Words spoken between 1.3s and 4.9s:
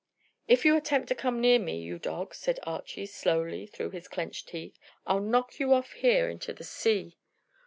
near me, you dog," said Archy slowly through his clenched teeth,